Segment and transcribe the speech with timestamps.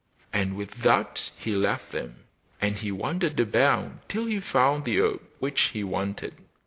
[0.33, 2.23] And with that he left them,
[2.59, 6.33] and wandered about till he found the herb which he wanted.